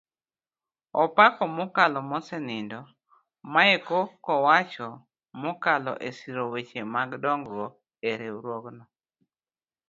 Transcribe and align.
Opako 1.01 1.43
mokalo 1.57 1.99
mosenindo 2.11 2.79
maeko 3.53 3.97
kowacho 4.25 4.87
mokalo 5.41 5.91
esiro 6.07 6.43
weche 6.53 6.81
mag 6.93 7.09
dongruok 7.23 7.73
eriwruogno 8.09 8.83